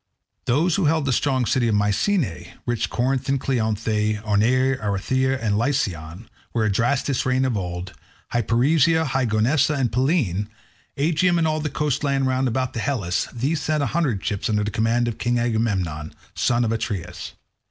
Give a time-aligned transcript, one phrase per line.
[0.45, 5.55] Those who held the strong city of Mycenae, rich Corinth and Cleonae; Orneae, Araethyrea, and
[5.59, 7.93] Licyon, where Adrastus reigned of old;
[8.33, 10.47] Hyperesia, high Gonoessa, and Pellene;
[10.97, 14.63] Aegium and all the coast land round about Helice; these sent a hundred ships under
[14.63, 17.33] the command of King Agamemnon, son of Atreus.